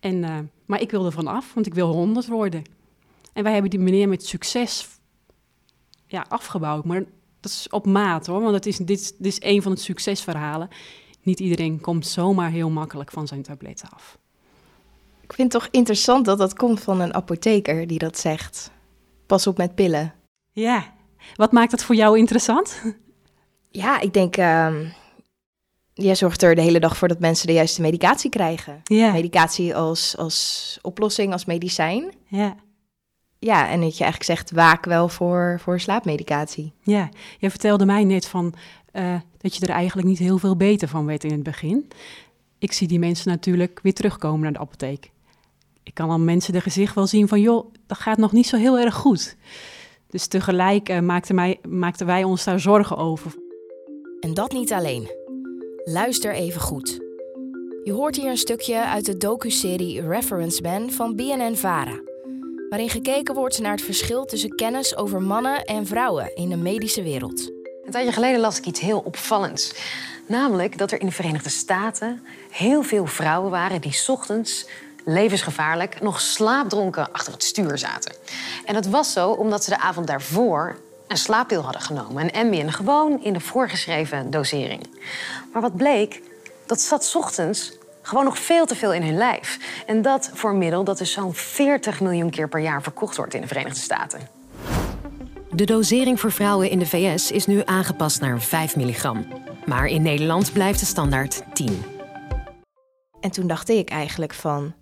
En, 0.00 0.14
uh, 0.14 0.38
maar 0.66 0.80
ik 0.80 0.90
wilde 0.90 1.06
ervan 1.06 1.26
af, 1.26 1.54
want 1.54 1.66
ik 1.66 1.74
wil 1.74 1.92
100 1.92 2.26
worden. 2.26 2.64
En 3.32 3.42
wij 3.42 3.52
hebben 3.52 3.70
die 3.70 3.80
meneer 3.80 4.08
met 4.08 4.26
succes 4.26 4.88
ja, 6.06 6.26
afgebouwd. 6.28 6.84
Maar 6.84 7.04
dat 7.40 7.50
is 7.50 7.68
op 7.70 7.86
maat 7.86 8.26
hoor, 8.26 8.40
want 8.40 8.54
het 8.54 8.66
is, 8.66 8.76
dit, 8.76 8.86
dit 9.18 9.32
is 9.32 9.42
een 9.42 9.62
van 9.62 9.72
de 9.72 9.80
succesverhalen. 9.80 10.68
Niet 11.22 11.40
iedereen 11.40 11.80
komt 11.80 12.06
zomaar 12.06 12.50
heel 12.50 12.70
makkelijk 12.70 13.10
van 13.10 13.26
zijn 13.26 13.42
tabletten 13.42 13.88
af. 13.90 14.18
Ik 15.20 15.32
vind 15.32 15.52
het 15.52 15.62
toch 15.62 15.72
interessant 15.72 16.24
dat 16.24 16.38
dat 16.38 16.54
komt 16.54 16.80
van 16.80 17.00
een 17.00 17.14
apotheker 17.14 17.86
die 17.86 17.98
dat 17.98 18.18
zegt. 18.18 18.70
Pas 19.26 19.46
op 19.46 19.56
met 19.56 19.74
pillen. 19.74 20.14
Ja, 20.52 20.94
wat 21.34 21.52
maakt 21.52 21.70
dat 21.70 21.84
voor 21.84 21.94
jou 21.94 22.18
interessant? 22.18 22.82
Ja, 23.70 24.00
ik 24.00 24.12
denk, 24.12 24.36
uh, 24.36 24.74
jij 25.98 26.14
zorgt 26.14 26.42
er 26.42 26.54
de 26.54 26.60
hele 26.60 26.80
dag 26.80 26.96
voor 26.96 27.08
dat 27.08 27.18
mensen 27.18 27.46
de 27.46 27.52
juiste 27.52 27.80
medicatie 27.80 28.30
krijgen. 28.30 28.80
Ja. 28.84 29.12
Medicatie 29.12 29.74
als, 29.74 30.16
als 30.16 30.78
oplossing, 30.82 31.32
als 31.32 31.44
medicijn. 31.44 32.12
Ja. 32.26 32.56
Ja, 33.38 33.68
en 33.68 33.80
dat 33.80 33.96
je 33.96 34.04
eigenlijk 34.04 34.38
zegt, 34.38 34.50
waak 34.50 34.84
wel 34.84 35.08
voor, 35.08 35.60
voor 35.62 35.80
slaapmedicatie. 35.80 36.72
Ja, 36.82 37.08
je 37.38 37.50
vertelde 37.50 37.86
mij 37.86 38.04
net 38.04 38.26
van 38.26 38.54
uh, 38.92 39.14
dat 39.38 39.56
je 39.56 39.66
er 39.66 39.72
eigenlijk 39.72 40.08
niet 40.08 40.18
heel 40.18 40.38
veel 40.38 40.56
beter 40.56 40.88
van 40.88 41.06
werd 41.06 41.24
in 41.24 41.32
het 41.32 41.42
begin. 41.42 41.88
Ik 42.58 42.72
zie 42.72 42.88
die 42.88 42.98
mensen 42.98 43.30
natuurlijk 43.30 43.80
weer 43.82 43.94
terugkomen 43.94 44.40
naar 44.40 44.52
de 44.52 44.58
apotheek. 44.58 45.10
Ik 45.82 45.94
kan 45.94 46.10
aan 46.10 46.24
mensen 46.24 46.52
de 46.52 46.60
gezicht 46.60 46.94
wel 46.94 47.06
zien 47.06 47.28
van, 47.28 47.40
joh, 47.40 47.72
dat 47.86 47.98
gaat 47.98 48.18
nog 48.18 48.32
niet 48.32 48.46
zo 48.46 48.56
heel 48.56 48.78
erg 48.78 48.94
goed. 48.94 49.36
Dus 50.10 50.26
tegelijk 50.26 50.88
uh, 50.88 51.00
maakten, 51.00 51.34
mij, 51.34 51.60
maakten 51.68 52.06
wij 52.06 52.24
ons 52.24 52.44
daar 52.44 52.60
zorgen 52.60 52.96
over. 52.96 53.34
En 54.20 54.34
dat 54.34 54.52
niet 54.52 54.72
alleen. 54.72 55.17
Luister 55.90 56.32
even 56.32 56.60
goed. 56.60 56.98
Je 57.84 57.92
hoort 57.92 58.16
hier 58.16 58.30
een 58.30 58.36
stukje 58.36 58.84
uit 58.84 59.04
de 59.04 59.16
docu-serie 59.16 60.08
Reference 60.08 60.62
Man 60.62 60.90
van 60.90 61.16
BNN-Vara 61.16 62.00
waarin 62.68 62.90
gekeken 62.90 63.34
wordt 63.34 63.58
naar 63.58 63.72
het 63.72 63.82
verschil 63.82 64.24
tussen 64.24 64.54
kennis 64.54 64.96
over 64.96 65.22
mannen 65.22 65.64
en 65.64 65.86
vrouwen 65.86 66.36
in 66.36 66.48
de 66.48 66.56
medische 66.56 67.02
wereld. 67.02 67.50
Een 67.84 67.90
tijdje 67.90 68.12
geleden 68.12 68.40
las 68.40 68.58
ik 68.58 68.66
iets 68.66 68.80
heel 68.80 68.98
opvallends. 68.98 69.74
Namelijk 70.26 70.78
dat 70.78 70.92
er 70.92 71.00
in 71.00 71.06
de 71.06 71.12
Verenigde 71.12 71.50
Staten 71.50 72.22
heel 72.50 72.82
veel 72.82 73.06
vrouwen 73.06 73.50
waren 73.50 73.80
die 73.80 74.02
ochtends 74.06 74.66
levensgevaarlijk 75.04 76.00
nog 76.00 76.20
slaapdronken 76.20 77.12
achter 77.12 77.32
het 77.32 77.42
stuur 77.44 77.78
zaten. 77.78 78.14
En 78.64 78.74
dat 78.74 78.86
was 78.86 79.12
zo 79.12 79.30
omdat 79.30 79.64
ze 79.64 79.70
de 79.70 79.78
avond 79.78 80.06
daarvoor 80.06 80.76
een 81.08 81.16
slaappil 81.16 81.62
hadden 81.62 81.82
genomen, 81.82 82.22
een 82.22 82.44
Ambien, 82.44 82.72
gewoon 82.72 83.22
in 83.22 83.32
de 83.32 83.40
voorgeschreven 83.40 84.30
dosering. 84.30 84.86
Maar 85.52 85.62
wat 85.62 85.76
bleek, 85.76 86.22
dat 86.66 86.80
zat 86.80 87.14
ochtends 87.16 87.72
gewoon 88.02 88.24
nog 88.24 88.38
veel 88.38 88.66
te 88.66 88.74
veel 88.74 88.92
in 88.92 89.02
hun 89.02 89.16
lijf. 89.16 89.58
En 89.86 90.02
dat 90.02 90.30
voor 90.34 90.50
een 90.50 90.58
middel 90.58 90.84
dat 90.84 90.98
dus 90.98 91.12
zo'n 91.12 91.34
40 91.34 92.00
miljoen 92.00 92.30
keer 92.30 92.48
per 92.48 92.60
jaar 92.60 92.82
verkocht 92.82 93.16
wordt 93.16 93.34
in 93.34 93.40
de 93.40 93.46
Verenigde 93.46 93.80
Staten. 93.80 94.20
De 95.50 95.64
dosering 95.64 96.20
voor 96.20 96.32
vrouwen 96.32 96.70
in 96.70 96.78
de 96.78 96.86
VS 96.86 97.30
is 97.30 97.46
nu 97.46 97.62
aangepast 97.64 98.20
naar 98.20 98.40
5 98.40 98.76
milligram. 98.76 99.26
Maar 99.66 99.86
in 99.86 100.02
Nederland 100.02 100.52
blijft 100.52 100.80
de 100.80 100.86
standaard 100.86 101.42
10. 101.52 101.82
En 103.20 103.30
toen 103.30 103.46
dacht 103.46 103.68
ik 103.68 103.90
eigenlijk 103.90 104.34
van, 104.34 104.74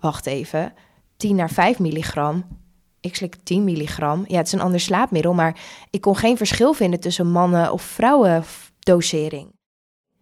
wacht 0.00 0.26
even, 0.26 0.72
10 1.16 1.36
naar 1.36 1.50
5 1.50 1.78
milligram. 1.78 2.44
Ik 3.04 3.16
slik 3.16 3.36
10 3.42 3.64
milligram. 3.64 4.24
Ja, 4.26 4.36
het 4.36 4.46
is 4.46 4.52
een 4.52 4.60
ander 4.60 4.80
slaapmiddel, 4.80 5.34
maar 5.34 5.60
ik 5.90 6.00
kon 6.00 6.16
geen 6.16 6.36
verschil 6.36 6.72
vinden 6.72 7.00
tussen 7.00 7.30
mannen- 7.30 7.72
of 7.72 7.82
vrouwen 7.82 8.44
dosering. 8.78 9.52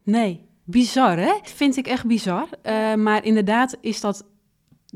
Nee, 0.02 0.46
Bizar, 0.64 1.18
hè? 1.18 1.32
Vind 1.42 1.76
ik 1.76 1.86
echt 1.86 2.06
bizar. 2.06 2.48
Uh, 2.62 2.94
maar 2.94 3.24
inderdaad 3.24 3.76
is 3.80 4.00
dat... 4.00 4.24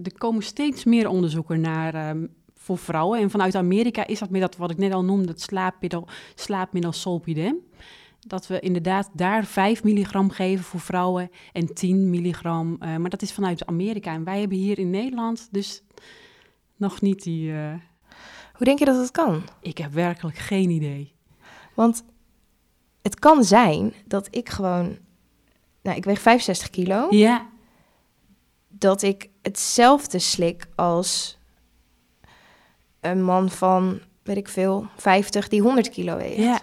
Er 0.02 0.18
komen 0.18 0.42
steeds 0.42 0.84
meer 0.84 1.08
onderzoeken 1.08 1.60
naar... 1.60 2.08
Um, 2.08 2.34
voor 2.54 2.78
vrouwen. 2.78 3.20
En 3.20 3.30
vanuit 3.30 3.54
Amerika 3.54 4.06
is 4.06 4.18
dat 4.18 4.30
met 4.30 4.40
dat 4.40 4.56
wat 4.56 4.70
ik 4.70 4.76
net 4.76 4.92
al 4.92 5.04
noemde... 5.04 5.28
het 5.28 5.40
slaapmiddel, 5.40 6.08
slaapmiddel 6.34 6.92
Solpidem. 6.92 7.56
Dat 8.20 8.46
we 8.46 8.60
inderdaad 8.60 9.10
daar 9.12 9.44
5 9.44 9.84
milligram 9.84 10.30
geven 10.30 10.64
voor 10.64 10.80
vrouwen... 10.80 11.30
en 11.52 11.74
10 11.74 12.10
milligram. 12.10 12.76
Uh, 12.80 12.96
maar 12.96 13.10
dat 13.10 13.22
is 13.22 13.32
vanuit 13.32 13.66
Amerika. 13.66 14.12
En 14.12 14.24
wij 14.24 14.40
hebben 14.40 14.58
hier 14.58 14.78
in 14.78 14.90
Nederland 14.90 15.48
dus 15.50 15.82
nog 16.76 17.00
niet 17.00 17.22
die... 17.22 17.50
Uh... 17.50 17.74
Hoe 18.52 18.66
denk 18.66 18.78
je 18.78 18.84
dat 18.84 18.96
het 18.96 19.10
kan? 19.10 19.42
Ik 19.60 19.78
heb 19.78 19.92
werkelijk 19.92 20.38
geen 20.38 20.70
idee. 20.70 21.14
Want 21.74 22.04
het 23.02 23.18
kan 23.18 23.44
zijn 23.44 23.92
dat 24.06 24.28
ik 24.30 24.48
gewoon 24.48 24.98
nou, 25.86 25.98
ik 25.98 26.04
weeg 26.04 26.20
65 26.20 26.70
kilo. 26.70 27.06
Ja. 27.10 27.46
Dat 28.68 29.02
ik 29.02 29.30
hetzelfde 29.42 30.18
slik 30.18 30.66
als 30.74 31.38
een 33.00 33.22
man 33.22 33.50
van, 33.50 34.00
weet 34.22 34.36
ik 34.36 34.48
veel, 34.48 34.86
50 34.96 35.48
die 35.48 35.60
100 35.60 35.88
kilo 35.88 36.16
weegt. 36.16 36.36
Ja, 36.36 36.60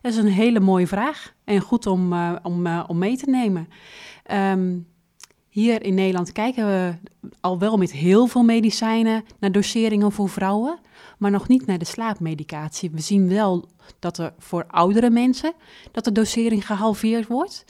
dat 0.00 0.12
is 0.12 0.18
een 0.18 0.26
hele 0.26 0.60
mooie 0.60 0.86
vraag. 0.86 1.34
En 1.44 1.60
goed 1.60 1.86
om, 1.86 2.12
uh, 2.12 2.36
om, 2.42 2.66
uh, 2.66 2.84
om 2.86 2.98
mee 2.98 3.16
te 3.16 3.30
nemen. 3.30 3.68
Um, 4.32 4.86
hier 5.56 5.82
in 5.82 5.94
Nederland 5.94 6.32
kijken 6.32 6.66
we 6.66 6.94
al 7.40 7.58
wel 7.58 7.76
met 7.76 7.92
heel 7.92 8.26
veel 8.26 8.42
medicijnen 8.42 9.24
naar 9.38 9.52
doseringen 9.52 10.12
voor 10.12 10.28
vrouwen, 10.28 10.78
maar 11.18 11.30
nog 11.30 11.48
niet 11.48 11.66
naar 11.66 11.78
de 11.78 11.84
slaapmedicatie. 11.84 12.90
We 12.90 13.00
zien 13.00 13.28
wel 13.28 13.64
dat 13.98 14.18
er 14.18 14.34
voor 14.38 14.64
oudere 14.68 15.10
mensen 15.10 15.52
dat 15.92 16.04
de 16.04 16.12
dosering 16.12 16.66
gehalveerd 16.66 17.26
wordt. 17.26 17.64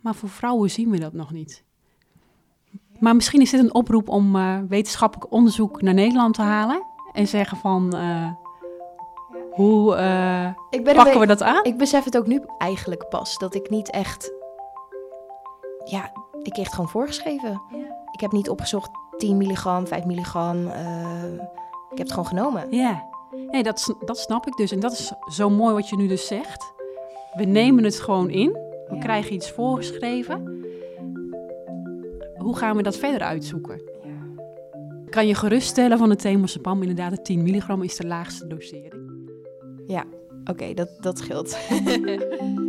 Maar 0.00 0.14
voor 0.14 0.28
vrouwen 0.28 0.70
zien 0.70 0.90
we 0.90 0.98
dat 0.98 1.12
nog 1.12 1.32
niet. 1.32 1.62
Maar 2.98 3.14
misschien 3.14 3.40
is 3.40 3.50
dit 3.50 3.60
een 3.60 3.74
oproep 3.74 4.08
om 4.08 4.36
uh, 4.36 4.58
wetenschappelijk 4.68 5.32
onderzoek 5.32 5.82
naar 5.82 5.94
Nederland 5.94 6.34
te 6.34 6.42
halen. 6.42 6.82
En 7.12 7.26
zeggen 7.26 7.56
van, 7.56 7.96
uh, 7.96 8.30
hoe 9.50 9.96
uh, 9.96 10.82
ben 10.82 10.94
pakken 10.94 11.20
we 11.20 11.26
dat 11.26 11.42
aan? 11.42 11.64
Ik 11.64 11.78
besef 11.78 12.04
het 12.04 12.16
ook 12.16 12.26
nu 12.26 12.42
eigenlijk 12.58 13.08
pas. 13.08 13.38
Dat 13.38 13.54
ik 13.54 13.70
niet 13.70 13.90
echt... 13.90 14.32
Ja, 15.84 16.12
ik 16.46 16.52
kreeg 16.52 16.64
het 16.64 16.74
gewoon 16.74 16.90
voorgeschreven. 16.90 17.62
Ja. 17.70 18.04
Ik 18.12 18.20
heb 18.20 18.32
niet 18.32 18.50
opgezocht 18.50 18.90
10 19.16 19.36
milligram, 19.36 19.86
5 19.86 20.04
milligram. 20.04 20.66
ik 21.90 21.98
heb 21.98 22.06
het 22.06 22.10
gewoon 22.10 22.26
genomen. 22.26 22.66
Ja, 22.70 23.04
nee, 23.50 23.62
dat, 23.62 23.94
dat 24.04 24.18
snap 24.18 24.46
ik 24.46 24.56
dus. 24.56 24.72
En 24.72 24.80
dat 24.80 24.92
is 24.92 25.12
zo 25.26 25.50
mooi 25.50 25.74
wat 25.74 25.88
je 25.88 25.96
nu 25.96 26.06
dus 26.06 26.26
zegt. 26.26 26.72
We 27.34 27.44
nemen 27.44 27.84
het 27.84 28.00
gewoon 28.00 28.30
in. 28.30 28.52
We 28.88 28.98
krijgen 28.98 29.34
iets 29.34 29.50
voorgeschreven. 29.50 30.64
Hoe 32.36 32.56
gaan 32.56 32.76
we 32.76 32.82
dat 32.82 32.96
verder 32.96 33.20
uitzoeken? 33.20 33.80
Kan 35.10 35.26
je 35.26 35.34
geruststellen 35.34 35.98
van 35.98 36.10
het 36.10 36.18
themorsepam 36.18 36.80
inderdaad 36.80 37.10
de 37.10 37.22
10 37.22 37.42
milligram 37.42 37.82
is 37.82 37.96
de 37.96 38.06
laagste 38.06 38.46
dosering. 38.46 38.94
Ja, 39.86 40.04
oké, 40.40 40.50
okay, 40.50 40.74
dat, 40.74 40.88
dat 41.00 41.18
scheelt. 41.18 41.58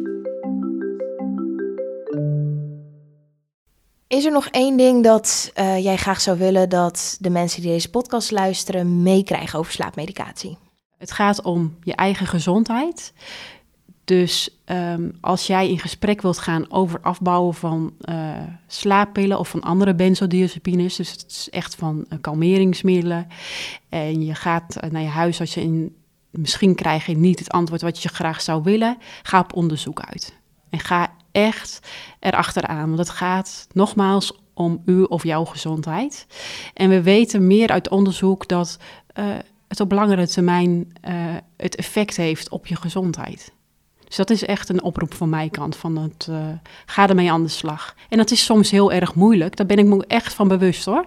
Is 4.07 4.25
er 4.25 4.31
nog 4.31 4.47
één 4.47 4.77
ding 4.77 5.03
dat 5.03 5.51
uh, 5.55 5.83
jij 5.83 5.97
graag 5.97 6.21
zou 6.21 6.37
willen 6.37 6.69
dat 6.69 7.17
de 7.19 7.29
mensen 7.29 7.61
die 7.61 7.71
deze 7.71 7.89
podcast 7.89 8.31
luisteren 8.31 9.01
meekrijgen 9.01 9.59
over 9.59 9.71
slaapmedicatie? 9.71 10.57
Het 10.97 11.11
gaat 11.11 11.41
om 11.41 11.77
je 11.83 11.95
eigen 11.95 12.27
gezondheid. 12.27 13.13
Dus 14.03 14.59
um, 14.65 15.17
als 15.21 15.47
jij 15.47 15.69
in 15.69 15.79
gesprek 15.79 16.21
wilt 16.21 16.37
gaan 16.37 16.71
over 16.71 17.01
afbouwen 17.01 17.53
van 17.53 17.93
uh, 18.01 18.31
slaappillen 18.67 19.39
of 19.39 19.49
van 19.49 19.61
andere 19.61 19.95
benzodiazepines, 19.95 20.95
dus 20.95 21.11
het 21.11 21.25
is 21.27 21.49
echt 21.49 21.75
van 21.75 22.05
uh, 22.09 22.17
kalmeringsmiddelen, 22.21 23.27
en 23.89 24.25
je 24.25 24.35
gaat 24.35 24.77
naar 24.89 25.01
je 25.01 25.07
huis 25.07 25.39
als 25.39 25.53
je 25.53 25.61
in, 25.61 25.95
misschien 26.29 26.75
krijg 26.75 27.05
je 27.05 27.17
niet 27.17 27.39
het 27.39 27.49
antwoord 27.49 27.81
wat 27.81 28.01
je 28.01 28.09
graag 28.09 28.41
zou 28.41 28.63
willen, 28.63 28.97
ga 29.23 29.39
op 29.39 29.53
onderzoek 29.53 29.99
uit. 29.99 30.35
En 30.69 30.79
ga 30.79 31.15
echt 31.37 31.79
erachteraan. 32.19 32.87
Want 32.87 32.99
het 32.99 33.09
gaat 33.09 33.67
nogmaals 33.73 34.33
om 34.53 34.81
u 34.85 35.03
of 35.03 35.23
jouw 35.23 35.45
gezondheid. 35.45 36.27
En 36.73 36.89
we 36.89 37.01
weten 37.01 37.47
meer 37.47 37.69
uit 37.69 37.89
onderzoek 37.89 38.47
dat 38.47 38.77
uh, 39.19 39.25
het 39.67 39.79
op 39.79 39.91
langere 39.91 40.27
termijn 40.27 40.93
uh, 41.07 41.13
het 41.57 41.75
effect 41.75 42.17
heeft 42.17 42.49
op 42.49 42.67
je 42.67 42.75
gezondheid. 42.75 43.51
Dus 44.05 44.15
dat 44.15 44.29
is 44.29 44.45
echt 44.45 44.69
een 44.69 44.83
oproep 44.83 45.13
van 45.13 45.29
mijn 45.29 45.49
kant. 45.49 45.75
Van 45.75 45.97
het, 45.97 46.27
uh, 46.29 46.37
ga 46.85 47.09
ermee 47.09 47.31
aan 47.31 47.43
de 47.43 47.49
slag. 47.49 47.95
En 48.09 48.17
dat 48.17 48.31
is 48.31 48.45
soms 48.45 48.71
heel 48.71 48.91
erg 48.91 49.15
moeilijk. 49.15 49.55
Daar 49.55 49.65
ben 49.65 49.77
ik 49.77 49.85
me 49.85 50.05
echt 50.07 50.33
van 50.33 50.47
bewust 50.47 50.85
hoor. 50.85 51.05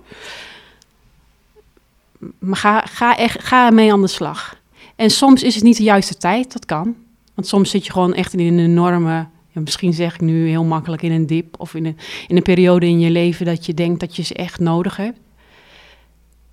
Maar 2.38 2.56
ga, 2.56 2.80
ga, 2.80 3.16
echt, 3.16 3.44
ga 3.44 3.66
ermee 3.66 3.92
aan 3.92 4.00
de 4.00 4.06
slag. 4.06 4.58
En 4.96 5.10
soms 5.10 5.42
is 5.42 5.54
het 5.54 5.64
niet 5.64 5.76
de 5.76 5.82
juiste 5.82 6.16
tijd, 6.16 6.52
dat 6.52 6.66
kan. 6.66 6.96
Want 7.34 7.46
soms 7.46 7.70
zit 7.70 7.86
je 7.86 7.92
gewoon 7.92 8.14
echt 8.14 8.32
in 8.32 8.40
een 8.40 8.58
enorme, 8.58 9.26
ja, 9.50 9.60
misschien 9.60 9.92
zeg 9.92 10.14
ik 10.14 10.20
nu 10.20 10.48
heel 10.48 10.64
makkelijk 10.64 11.02
in 11.02 11.12
een 11.12 11.26
dip 11.26 11.60
of 11.60 11.74
in 11.74 11.86
een, 11.86 11.96
in 12.26 12.36
een 12.36 12.42
periode 12.42 12.86
in 12.86 13.00
je 13.00 13.10
leven 13.10 13.46
dat 13.46 13.66
je 13.66 13.74
denkt 13.74 14.00
dat 14.00 14.16
je 14.16 14.22
ze 14.22 14.34
echt 14.34 14.60
nodig 14.60 14.96
hebt. 14.96 15.18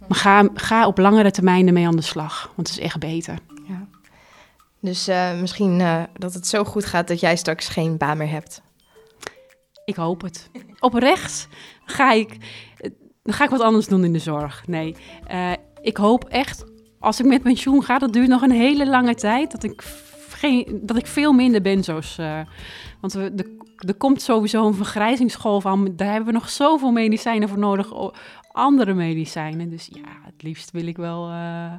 Maar 0.07 0.17
ga, 0.17 0.49
ga 0.53 0.87
op 0.87 0.97
langere 0.97 1.31
termijn 1.31 1.67
ermee 1.67 1.87
aan 1.87 1.95
de 1.95 2.01
slag, 2.01 2.51
want 2.55 2.67
het 2.67 2.77
is 2.77 2.83
echt 2.83 2.99
beter. 2.99 3.39
Ja. 3.67 3.87
Dus 4.79 5.09
uh, 5.09 5.39
misschien 5.39 5.79
uh, 5.79 6.03
dat 6.13 6.33
het 6.33 6.47
zo 6.47 6.63
goed 6.63 6.85
gaat 6.85 7.07
dat 7.07 7.19
jij 7.19 7.35
straks 7.35 7.67
geen 7.67 7.97
baan 7.97 8.17
meer 8.17 8.29
hebt. 8.29 8.61
Ik 9.85 9.95
hoop 9.95 10.21
het. 10.21 10.49
Oprecht 10.79 11.47
ga 11.85 12.11
ik, 12.11 12.37
ga 13.23 13.43
ik 13.43 13.49
wat 13.49 13.61
anders 13.61 13.87
doen 13.87 14.03
in 14.03 14.13
de 14.13 14.19
zorg. 14.19 14.63
Nee, 14.67 14.95
uh, 15.31 15.51
ik 15.81 15.97
hoop 15.97 16.23
echt 16.23 16.65
als 16.99 17.19
ik 17.19 17.25
met 17.25 17.41
pensioen 17.41 17.83
ga, 17.83 17.97
dat 17.97 18.13
duurt 18.13 18.27
nog 18.27 18.41
een 18.41 18.51
hele 18.51 18.87
lange 18.87 19.15
tijd, 19.15 19.51
dat 19.51 19.63
ik, 19.63 19.83
geen, 20.37 20.79
dat 20.81 20.97
ik 20.97 21.07
veel 21.07 21.33
minder 21.33 21.61
benzo's... 21.61 22.17
Uh, 22.17 22.39
want 23.01 23.13
we, 23.13 23.35
de, 23.35 23.57
er 23.77 23.95
komt 23.95 24.21
sowieso 24.21 24.67
een 24.67 24.73
vergrijzingsgolf 24.73 25.65
aan. 25.65 25.95
Daar 25.95 26.11
hebben 26.11 26.27
we 26.27 26.39
nog 26.39 26.49
zoveel 26.49 26.91
medicijnen 26.91 27.49
voor 27.49 27.59
nodig. 27.59 27.93
Andere 28.51 28.93
medicijnen. 28.93 29.69
Dus 29.69 29.89
ja, 29.93 30.09
het 30.23 30.43
liefst 30.43 30.71
wil 30.71 30.87
ik 30.87 30.97
wel 30.97 31.29
uh, 31.29 31.73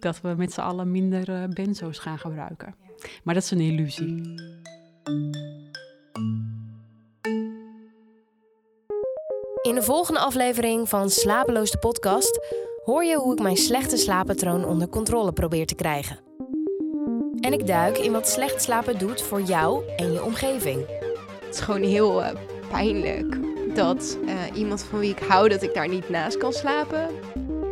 dat 0.00 0.20
we 0.20 0.34
met 0.36 0.52
z'n 0.52 0.60
allen 0.60 0.90
minder 0.90 1.28
uh, 1.28 1.44
benzo's 1.48 1.98
gaan 1.98 2.18
gebruiken. 2.18 2.74
Maar 3.22 3.34
dat 3.34 3.42
is 3.42 3.50
een 3.50 3.60
illusie. 3.60 4.34
In 9.62 9.74
de 9.74 9.82
volgende 9.82 10.20
aflevering 10.20 10.88
van 10.88 11.10
Slapeloos 11.10 11.70
de 11.70 11.78
podcast 11.78 12.40
hoor 12.84 13.04
je 13.04 13.16
hoe 13.16 13.32
ik 13.32 13.42
mijn 13.42 13.56
slechte 13.56 13.96
slaappatroon 13.96 14.64
onder 14.64 14.88
controle 14.88 15.32
probeer 15.32 15.66
te 15.66 15.74
krijgen. 15.74 16.18
En 17.46 17.52
ik 17.52 17.66
duik 17.66 17.98
in 17.98 18.12
wat 18.12 18.28
slecht 18.28 18.62
slapen 18.62 18.98
doet 18.98 19.22
voor 19.22 19.42
jou 19.42 19.88
en 19.96 20.12
je 20.12 20.24
omgeving. 20.24 20.86
Het 21.44 21.54
is 21.54 21.60
gewoon 21.60 21.82
heel 21.82 22.22
uh, 22.22 22.28
pijnlijk 22.70 23.38
dat 23.74 24.18
uh, 24.24 24.34
iemand 24.54 24.84
van 24.84 24.98
wie 24.98 25.10
ik 25.10 25.18
hou, 25.18 25.48
dat 25.48 25.62
ik 25.62 25.74
daar 25.74 25.88
niet 25.88 26.08
naast 26.08 26.36
kan 26.36 26.52
slapen. 26.52 27.08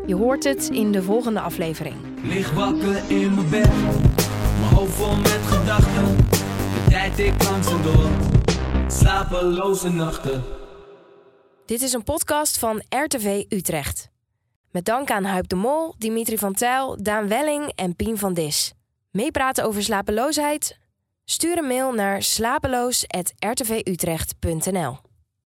Je 0.06 0.14
hoort 0.14 0.44
het 0.44 0.68
in 0.68 0.92
de 0.92 1.02
volgende 1.02 1.40
aflevering. 1.40 1.96
Lig 2.22 2.52
wakker 2.52 3.10
in 3.10 3.34
mijn 3.34 3.50
bed, 3.50 3.70
mijn 4.60 4.74
hoofd 4.74 4.94
vol 4.94 5.16
met 5.16 5.40
gedachten. 5.46 6.16
De 6.16 6.84
tijd 6.88 7.18
ik 7.18 7.42
langzaam 7.42 7.82
door, 7.82 8.10
slapeloze 8.86 9.92
nachten. 9.92 10.44
Dit 11.66 11.82
is 11.82 11.92
een 11.92 12.04
podcast 12.04 12.58
van 12.58 12.82
RTV 12.88 13.44
Utrecht. 13.48 14.10
Met 14.70 14.84
dank 14.84 15.10
aan 15.10 15.24
Huip 15.24 15.48
de 15.48 15.56
Mol, 15.56 15.94
Dimitri 15.98 16.38
van 16.38 16.52
Tijl, 16.52 17.02
Daan 17.02 17.28
Welling 17.28 17.72
en 17.74 17.96
Pien 17.96 18.18
van 18.18 18.34
Dis. 18.34 18.74
Meepraten 19.16 19.64
over 19.64 19.82
slapeloosheid? 19.82 20.78
Stuur 21.24 21.58
een 21.58 21.66
mail 21.66 21.92
naar 21.92 22.22
slapeloos.rtvutrecht.nl 22.22 24.96